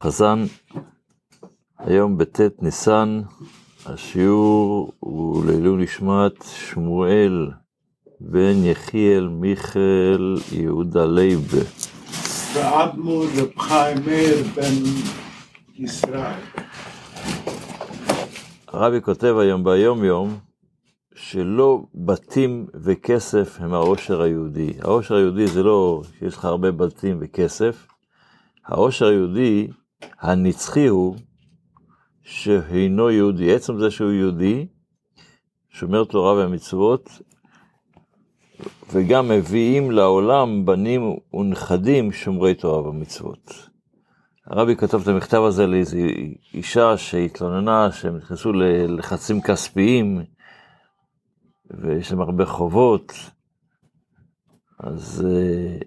[0.00, 0.44] חזן,
[1.78, 3.20] היום בט' ניסן,
[3.86, 7.50] השיעור הוא לעילוי נשמת שמואל
[8.20, 11.52] בן יחיאל מיכאל יהודה לייב.
[12.56, 12.96] רב
[13.58, 14.72] חיים מאיר בן
[15.74, 16.40] ישראל.
[18.68, 20.38] הרבי כותב היום ביום יום
[21.14, 24.72] שלא בתים וכסף הם העושר היהודי.
[24.80, 27.86] העושר היהודי זה לא שיש לך הרבה בתים וכסף,
[28.66, 29.68] העושר היהודי
[30.20, 31.16] הנצחי הוא
[32.22, 33.54] שהינו יהודי.
[33.54, 34.66] עצם זה שהוא יהודי,
[35.70, 37.10] שומר תורה ומצוות,
[38.92, 43.68] וגם מביאים לעולם בנים ונכדים שומרי תורה ומצוות.
[44.46, 45.96] הרבי כתב את המכתב הזה לאיזו
[46.54, 50.24] אישה שהתלוננה שהם נכנסו ללחצים כספיים
[51.70, 53.12] ויש להם הרבה חובות,
[54.78, 55.84] אז uh,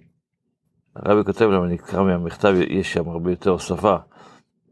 [0.96, 3.96] הרבי כותב להם, אני אקרא מהמכתב, יש שם הרבה יותר הוספה.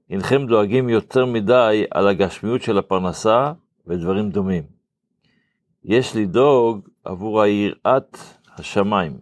[0.10, 3.52] הנכם דואגים יותר מדי על הגשמיות של הפרנסה
[3.88, 4.64] ודברים דומים.
[5.86, 8.18] יש לדאוג עבור היראת
[8.58, 9.18] השמיים.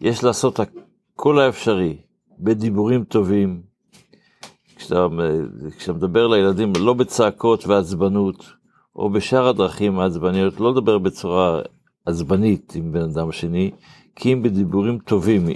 [0.00, 1.96] יש לעשות הכל האפשרי
[2.38, 3.62] בדיבורים טובים.
[4.76, 5.06] כשאתה,
[5.78, 8.52] כשאתה מדבר לילדים לא בצעקות ועצבנות,
[8.96, 11.62] או בשאר הדרכים העצבניות, לא לדבר בצורה
[12.06, 13.70] עצבנית עם בן אדם שני,
[14.20, 15.46] כי בדיבורים טובים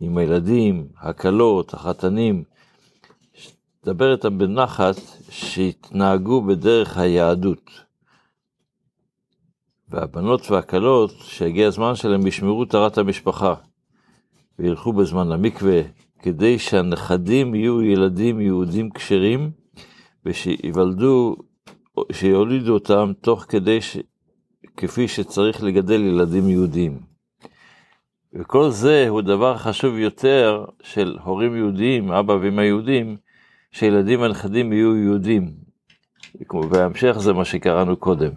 [0.00, 2.44] עם הילדים, הכלות, החתנים,
[3.84, 4.96] דבר איתם בנחת,
[5.30, 7.70] שיתנהגו בדרך היהדות.
[9.88, 13.54] והבנות והכלות, שהגיע הזמן שלהם, ישמרו טהרת המשפחה,
[14.58, 15.80] וילכו בזמן למקווה,
[16.18, 19.50] כדי שהנכדים יהיו ילדים יהודים כשרים,
[20.26, 21.36] ושיוולדו,
[22.12, 23.96] שיולידו אותם תוך כדי ש...
[24.76, 27.13] כפי שצריך לגדל ילדים יהודים.
[28.34, 33.16] וכל זה הוא דבר חשוב יותר של הורים יהודים, אבא ואמא יהודים,
[33.72, 35.52] שילדים ונכדים יהיו יהודים.
[36.70, 38.30] וההמשך זה מה שקראנו קודם.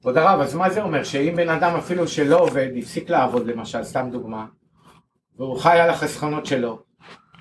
[0.00, 1.04] כבוד הרב, אז מה זה אומר?
[1.04, 4.46] שאם בן אדם אפילו שלא עובד, הפסיק לעבוד למשל, סתם דוגמה,
[5.38, 6.78] והוא חי על החסכונות שלו,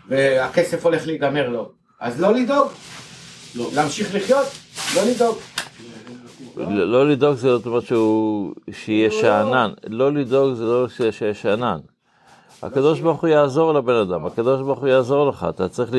[0.09, 2.67] והכסף הולך להיגמר לו, אז לא לדאוג,
[3.55, 3.69] לא.
[3.75, 4.47] להמשיך לחיות,
[4.95, 5.37] לא לדאוג.
[6.57, 9.21] לא, לא לדאוג זה זאת אומרת שהוא, שיהיה לא.
[9.21, 11.77] שאנן, לא לדאוג זה לא שיהיה שאנן.
[12.61, 15.89] הקדוש ברוך הוא יעזור לבן אדם, הקדוש ברוך הוא יעזור לך, אתה צריך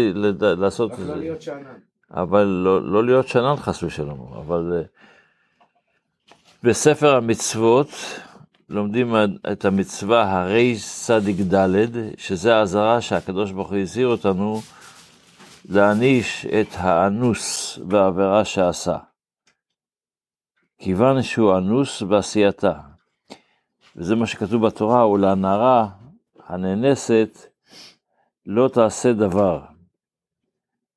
[0.40, 1.02] לעשות את זה.
[1.02, 1.74] רק לא להיות שאנן.
[2.10, 4.82] אבל לא, לא להיות שאנן חס ושלום, אבל אה,
[6.62, 7.88] בספר המצוות
[8.68, 9.14] לומדים
[9.52, 10.76] את המצווה הרי
[11.06, 14.60] צדיק ד', שזה האזהרה שהקדוש ברוך הוא הזהיר אותנו
[15.68, 18.96] להעניש את האנוס בעבירה שעשה.
[20.78, 22.72] כיוון שהוא אנוס בעשייתה.
[23.96, 25.88] וזה מה שכתוב בתורה, ולנערה
[26.46, 27.38] הנאנסת
[28.46, 29.60] לא תעשה דבר.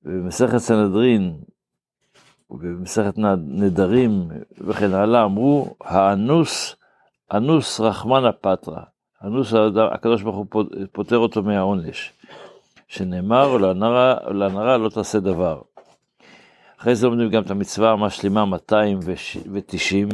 [0.04, 1.40] ובמסכת סנהדרין
[2.50, 4.28] ובמסכת נדרים
[4.58, 6.76] וכן הלאה אמרו, האנוס,
[7.34, 8.82] אנוס רחמנא פטרא.
[9.24, 9.54] אנוס
[9.94, 12.14] הקדוש ברוך הוא פוטר אותו מהעונש.
[12.88, 15.62] שנאמר, ולנערה לא תעשה דבר.
[16.80, 20.10] אחרי זה לומדים גם את המצווה המשלימה 290,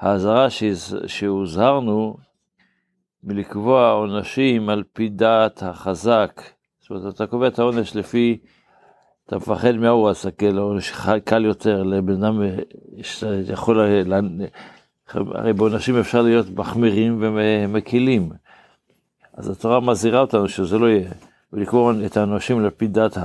[0.00, 0.46] האזהרה
[1.06, 2.16] שהוזהרנו
[3.26, 6.42] מלקבוע עונשים על פי דעת החזק.
[6.80, 8.38] זאת אומרת, אתה קובע את העונש לפי,
[9.26, 10.92] אתה מפחד מההוא הסקל, עונש
[11.24, 12.42] קל יותר, לבן אדם
[13.48, 13.80] יכול,
[15.14, 18.30] הרי בעונשים אפשר להיות מחמירים ומקילים.
[19.34, 21.10] אז התורה מזהירה אותנו שזה לא יהיה,
[21.52, 23.18] ולקבוע את העונשים לפי דעת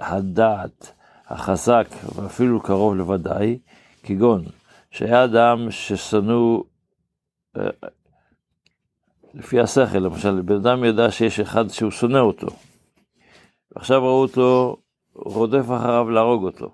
[0.00, 0.92] הדעת
[1.28, 3.58] החזק, ואפילו קרוב לוודאי,
[4.02, 4.44] כגון
[4.90, 6.62] שהיה אדם ששנוא
[9.34, 12.46] לפי השכל, למשל, בן אדם ידע שיש אחד שהוא שונא אותו,
[13.72, 14.76] ועכשיו ראו אותו
[15.14, 16.70] רודף אחריו להרוג אותו.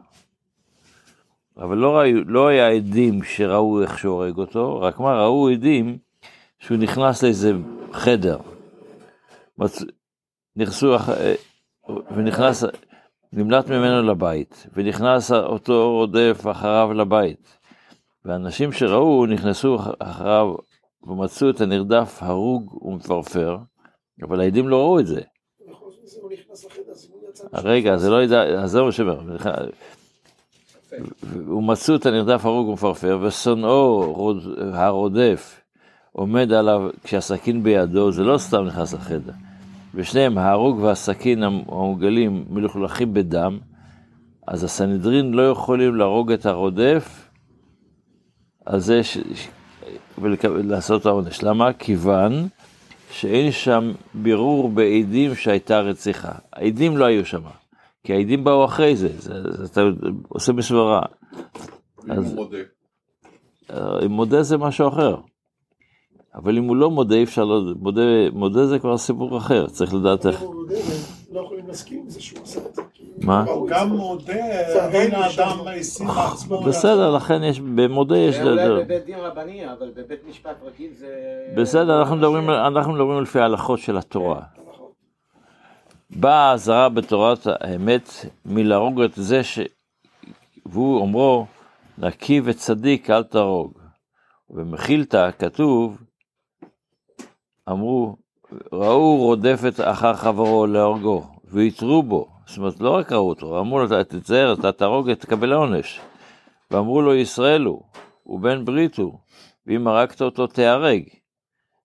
[1.57, 5.99] אבל לא, ראו, לא היה עדים שראו איך שהוא הורג אותו, רק מה, ראו עדים
[6.59, 7.53] שהוא נכנס לאיזה
[7.93, 8.39] חדר,
[9.59, 9.83] מצ...
[10.57, 11.35] נכנסו, אה,
[12.17, 12.65] ונכנס,
[13.33, 17.59] נמלט ממנו לבית, ונכנס אותו רודף אחריו לבית.
[18.25, 20.55] ואנשים שראו נכנסו אחריו
[21.07, 23.59] ומצאו את הנרדף הרוג ומפרפר,
[24.23, 25.21] אבל העדים לא ראו את זה.
[27.55, 29.37] רגע, זה לא ידע, זה מה שאומר.
[31.31, 34.15] ומצאו את הנרדף הרוג ומפרפר, ושונאו
[34.73, 35.61] הרודף
[36.13, 39.33] עומד עליו כשהסכין בידו, זה לא סתם נכנס לחדר.
[39.95, 43.59] ושניהם, ההרוג והסכין המוגלים מלוכלכים בדם,
[44.47, 47.31] אז הסנהדרין לא יכולים להרוג את הרודף,
[48.67, 49.01] אז זה
[50.19, 51.43] ולעשות העונש.
[51.43, 51.73] למה?
[51.73, 52.33] כיוון
[53.13, 56.33] שאין שם בירור בעדים שהייתה רציחה.
[56.53, 57.41] העדים לא היו שם,
[58.05, 59.81] כי העדים באו אחרי זה, זה, זה אתה
[60.29, 61.03] עושה בסברה.
[62.07, 62.59] אם אז- הוא מודה.
[63.71, 65.17] אה, אם מודה זה משהו אחר.
[66.35, 67.63] אבל אם הוא לא מודה, אי אפשר לא...
[67.81, 68.03] מודה,
[68.33, 70.43] מודה זה כבר סיפור אחר, צריך לדעת איך...
[71.35, 72.83] לא יכולים להסכים עם זה שהוא עשה את זה.
[73.23, 73.45] מה?
[73.45, 74.33] הוא גם מודה,
[74.93, 75.69] אין האדם לו.
[75.69, 76.63] העשים לעצמו.
[76.63, 78.37] בסדר, לכן יש, במודה יש...
[78.37, 81.09] זה אולי בבית דין רבני, אבל בבית משפט רגיל זה...
[81.57, 84.41] בסדר, אנחנו מדברים, אנחנו מדברים לפי ההלכות של התורה.
[84.69, 84.87] נכון.
[86.11, 88.11] באה האזהרה בתורת האמת
[88.45, 89.59] מלהרוג את זה ש...
[90.67, 91.47] והוא אומרו,
[91.99, 93.79] נקי וצדיק אל תהרוג.
[94.51, 96.03] ובמחילתא כתוב,
[97.69, 98.17] אמרו,
[98.73, 102.29] ראו רודפת אחר חברו להורגו, ויתרו בו.
[102.47, 106.01] זאת אומרת, לא רק ראו אותו, אמרו לו, תצטער, אתה תהרוג, תקבל עונש.
[106.71, 107.83] ואמרו לו, ישראל הוא,
[108.23, 109.19] הוא בן ברית הוא,
[109.67, 111.03] ואם הרגת אותו תיהרג.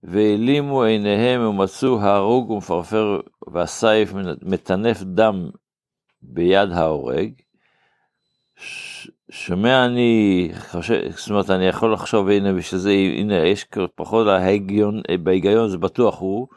[0.04, 5.50] והעלימו עיניהם ומצאו ההרוג ומפרפר והסייף מטנף דם
[6.22, 7.32] ביד ההורג.
[9.32, 15.02] שומע אני, חושב, זאת אומרת אני יכול לחשוב הנה בשביל זה הנה יש פחות ההיגיון,
[15.24, 16.48] בהיגיון זה בטוח הוא,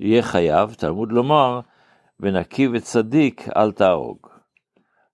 [0.00, 1.60] יהיה חייב, תלמוד לומר,
[2.20, 4.26] ונקי וצדיק אל תהרוג.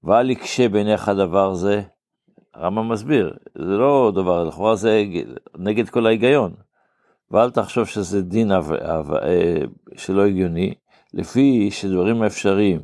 [0.05, 1.83] ואל יקשה בעיניך דבר זה,
[2.55, 5.05] הרמב"ם מסביר, זה לא דבר, לכאורה זה
[5.59, 6.55] נגד כל ההיגיון.
[7.31, 9.63] ואל תחשוב שזה דין אב, אב, אה,
[9.97, 10.75] שלא הגיוני,
[11.15, 12.81] לפי שדברים אפשריים,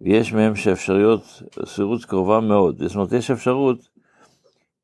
[0.00, 3.88] ויש מהם שאפשריות, סבירות קרובה מאוד, זאת אומרת יש אפשרות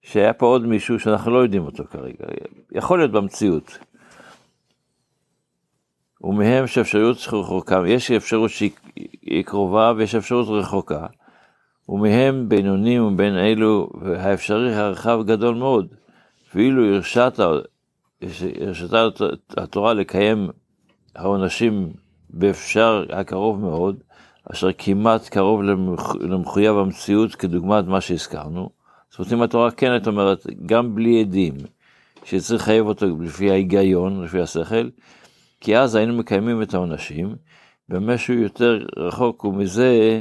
[0.03, 2.25] שהיה פה עוד מישהו שאנחנו לא יודעים אותו כרגע,
[2.73, 3.79] יכול להיות במציאות.
[6.23, 11.07] ומהם שאפשריות רחוקה, יש אפשרות שהיא קרובה ויש אפשרות רחוקה,
[11.89, 15.87] ומהם בינונים ובין אלו, והאפשרי הרחב גדול מאוד,
[16.55, 17.41] ואילו הרשעת
[18.61, 19.09] הרשתה
[19.57, 20.49] התורה לקיים
[21.15, 21.93] העונשים
[22.31, 23.97] באפשר הקרוב מאוד,
[24.53, 26.15] אשר כמעט קרוב למח...
[26.21, 28.71] למחויב המציאות כדוגמת מה שהזכרנו.
[29.11, 31.55] זאת אומרת, אם התורה כן הייתה אומרת, גם בלי עדים,
[32.25, 34.89] שצריך לחייב אותו לפי ההיגיון, לפי השכל,
[35.67, 37.37] כי אז היינו מקיימים את העונשים,
[37.89, 40.21] במשהו יותר רחוק ומזה,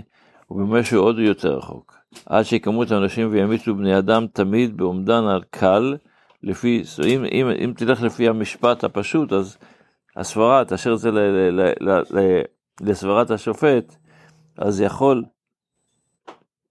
[0.51, 1.97] ובמשהו עוד יותר רחוק.
[2.25, 5.97] עד שיקמו את העונשים וימיתו בני אדם תמיד באומדן על קל,
[6.43, 9.57] לפי, אם, אם, אם תלך לפי המשפט הפשוט, אז
[10.15, 12.41] הסברה, תשאיר את זה ל- ל- ל- ל- ל-
[12.81, 13.95] לסברת השופט,
[14.57, 15.23] אז יכול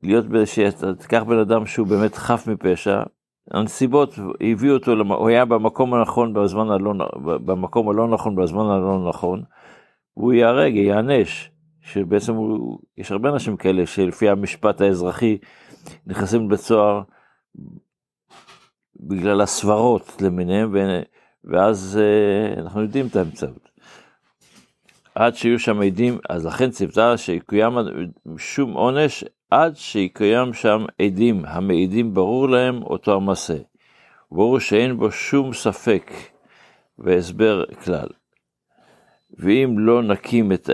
[0.03, 3.03] להיות שאתה תיקח בן אדם שהוא באמת חף מפשע,
[3.51, 6.93] הנסיבות הביאו אותו, הוא היה במקום הנכון בזמן הלא,
[7.23, 9.43] במקום הלא נכון בזמן הלא נכון,
[10.15, 11.51] הוא ייהרג, ייענש,
[11.81, 15.39] שבעצם הוא, יש הרבה אנשים כאלה שלפי המשפט האזרחי
[16.07, 17.03] נכנסים לבית סוהר
[19.01, 20.75] בגלל הסברות למיניהם,
[21.45, 23.74] ואז אה, אנחנו יודעים את האמצעות.
[25.15, 27.73] עד שיהיו שם עדים, אז לכן ציוותה שיקוים
[28.39, 33.57] שום עונש עד שיקוים שם עדים המעידים ברור להם אותו המעשה.
[34.33, 36.11] ברור שאין בו שום ספק
[36.99, 38.09] והסבר כלל.
[39.39, 40.71] ואם לא נקים את,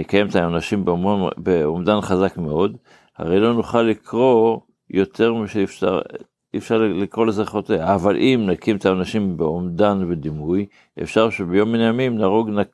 [0.00, 0.36] נקיים את
[0.84, 2.76] באומדן- באומדן חזק מאוד,
[3.16, 6.00] הרי לא נוכל לקרוא יותר משאפשר
[6.54, 10.66] אי אפשר לקרוא לזה חוטא, אבל אם נקים את האנשים באומדן ודימוי,
[11.02, 12.68] אפשר שביום מן הימים נהרוג, נק...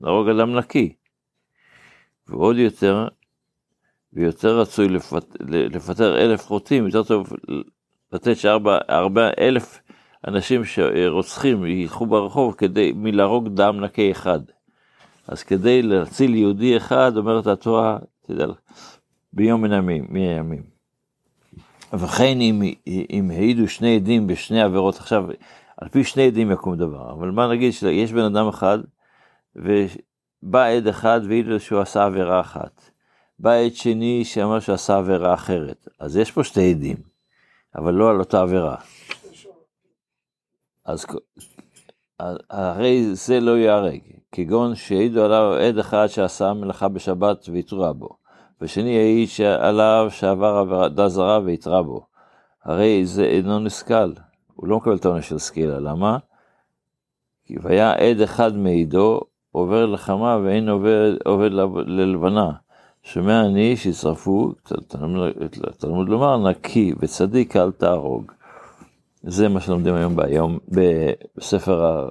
[0.00, 0.94] נהרוג אדם נקי.
[2.28, 3.08] ועוד יותר,
[4.12, 5.36] ויותר רצוי לפט...
[5.40, 7.32] לפטר אלף חוטאים, יותר טוב
[8.12, 9.80] לתת שארבע ארבע אלף
[10.28, 14.40] אנשים שרוצחים ילכו ברחוב כדי, מלהרוג דם נקי אחד.
[15.28, 18.58] אז כדי להציל יהודי אחד, אומרת התורה, תדע לך,
[19.32, 19.72] ביום מן
[20.16, 20.73] הימים.
[21.92, 25.24] וכן אם, אם העידו שני עדים בשני עבירות, עכשיו,
[25.76, 28.78] על פי שני עדים יקום דבר, אבל מה נגיד שיש בן אדם אחד,
[29.56, 32.90] ובא עד אחד והעיד לו שהוא עשה עבירה אחת.
[33.38, 35.88] בא עד שני שאמר שהוא עשה עבירה אחרת.
[36.00, 36.96] אז יש פה שתי עדים,
[37.76, 38.76] אבל לא על אותה עבירה.
[40.84, 41.06] אז
[42.50, 44.00] הרי זה לא ייהרג,
[44.32, 48.23] כגון שהעידו עליו עד אחד שעשה מלאכה בשבת והתרע בו.
[48.60, 52.06] ושני העיד עליו שעבר עבודה זרה ויתרה בו.
[52.64, 54.12] הרי זה אינו נסכל,
[54.54, 56.18] הוא לא מקבל את העונש של סקילה, למה?
[57.44, 59.20] כי והיה עד אחד מעידו,
[59.52, 61.50] עובר לחמה ואין עובד, עובד
[61.86, 62.50] ללבנה.
[63.02, 64.52] שומע אני שישרפו,
[65.78, 68.32] תלמוד לומר, נקי וצדיק אל תהרוג.
[69.22, 72.10] זה מה שלומדים היום ביום, בספר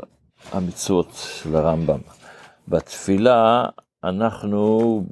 [0.51, 1.99] המצוות של הרמב"ם.
[2.67, 3.65] בתפילה
[4.03, 5.03] אנחנו.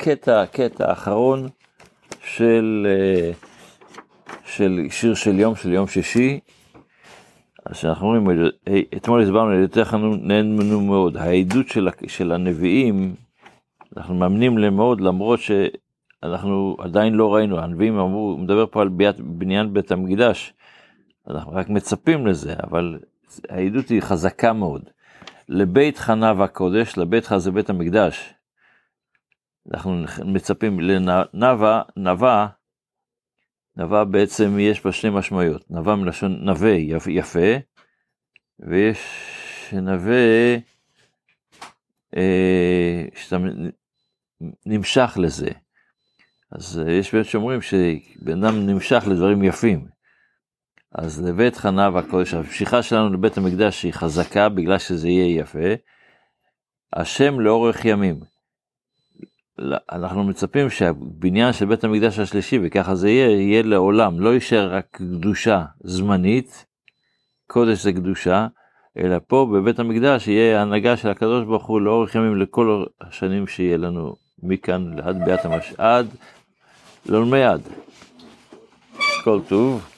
[0.00, 1.48] קטע, קטע אחרון
[2.24, 2.86] של,
[4.46, 6.40] של שיר של יום, של יום שישי.
[7.66, 11.16] אז שאנחנו אומרים, "אה, אתמול הסברנו, עדותיך נהנו מאוד.
[11.16, 13.14] העדות של, של הנביאים,
[13.96, 18.88] אנחנו מאמנים להם מאוד, למרות שאנחנו עדיין לא ראינו, הנביאים אמרו, הוא מדבר פה על
[18.88, 20.52] ביית, בניין בית המקדש,
[21.30, 22.98] אנחנו רק מצפים לזה, אבל
[23.48, 24.82] העדות היא חזקה מאוד.
[25.48, 28.34] לבית חנה והקודש, לבית חנה זה בית המקדש.
[29.74, 32.46] אנחנו מצפים לנבה, נבה,
[33.76, 37.56] נבה בעצם יש בה שני משמעויות, נבה מלשון נווה יפ- יפה,
[38.60, 38.98] ויש
[39.72, 40.56] נווה
[42.16, 43.36] אה, שאתה
[44.66, 45.50] נמשך לזה.
[46.52, 49.88] אז אה, יש באמת שאומרים שבן אדם נמשך לדברים יפים.
[50.94, 55.68] אז לבית חנה והקודש, המשיכה שלנו לבית המקדש היא חזקה בגלל שזה יהיה יפה.
[56.92, 58.20] השם לאורך ימים.
[59.92, 64.86] אנחנו מצפים שהבניין של בית המקדש השלישי, וככה זה יהיה, יהיה לעולם, לא יישאר רק
[64.90, 66.66] קדושה זמנית,
[67.46, 68.46] קודש זה קדושה,
[68.98, 73.76] אלא פה בבית המקדש יהיה הנהגה של הקדוש ברוך הוא לאורך ימים לכל השנים שיהיה
[73.76, 75.74] לנו מכאן עד ביאת המש...
[75.78, 76.06] עד
[77.06, 77.60] לעולמי עד.
[79.24, 79.97] כל טוב.